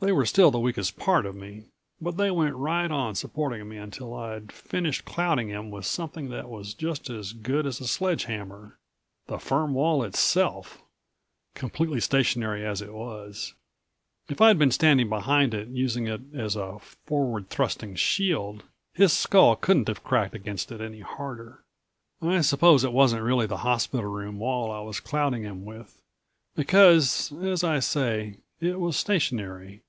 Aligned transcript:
They 0.00 0.12
were 0.12 0.26
still 0.26 0.52
the 0.52 0.60
weakest 0.60 0.96
part 0.96 1.26
of 1.26 1.34
me, 1.34 1.64
but 2.00 2.16
they 2.16 2.30
went 2.30 2.54
right 2.54 2.88
on 2.88 3.16
supporting 3.16 3.68
me 3.68 3.78
until 3.78 4.14
I'd 4.14 4.52
finished 4.52 5.04
clouting 5.04 5.48
him 5.48 5.72
with 5.72 5.86
something 5.86 6.28
that 6.28 6.48
was 6.48 6.72
just 6.72 7.10
as 7.10 7.32
good 7.32 7.66
as 7.66 7.80
a 7.80 7.86
sledgehammer 7.88 8.78
the 9.26 9.40
firm 9.40 9.74
wall 9.74 10.04
itself, 10.04 10.80
completely 11.56 11.98
stationary 11.98 12.64
as 12.64 12.80
it 12.80 12.92
was. 12.92 13.54
If 14.28 14.40
I'd 14.40 14.56
been 14.56 14.70
standing 14.70 15.08
behind 15.08 15.52
it 15.52 15.66
using 15.66 16.06
it 16.06 16.20
as 16.32 16.54
a 16.54 16.78
forward 16.78 17.48
thrusting 17.50 17.96
shield 17.96 18.62
his 18.94 19.12
skull 19.12 19.56
couldn't 19.56 19.88
have 19.88 20.04
cracked 20.04 20.32
against 20.32 20.70
it 20.70 20.80
any 20.80 21.00
harder. 21.00 21.64
I 22.22 22.42
suppose 22.42 22.84
it 22.84 22.92
wasn't 22.92 23.24
really 23.24 23.46
the 23.46 23.56
hospital 23.66 24.06
room 24.06 24.38
wall 24.38 24.70
I 24.70 24.78
was 24.78 25.00
clouting 25.00 25.42
him 25.42 25.64
with, 25.64 26.00
because, 26.54 27.32
as 27.32 27.64
I 27.64 27.80
say, 27.80 28.38
it 28.60 28.78
was 28.78 28.96
stationary. 28.96 29.82